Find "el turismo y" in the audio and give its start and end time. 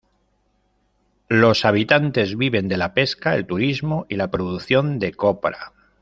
3.35-4.15